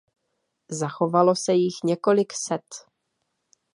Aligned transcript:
Zachovalo 0.69 1.35
se 1.35 1.53
jich 1.53 1.73
několik 1.83 2.33
set. 2.33 2.65